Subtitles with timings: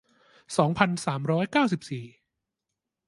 [0.57, 2.05] สองพันสามร้อยเก้าสิบสี่